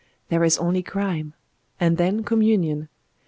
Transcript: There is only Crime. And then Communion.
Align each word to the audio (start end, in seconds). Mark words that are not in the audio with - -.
There 0.29 0.43
is 0.43 0.57
only 0.57 0.81
Crime. 0.81 1.35
And 1.79 1.95
then 1.97 2.23
Communion. 2.23 2.89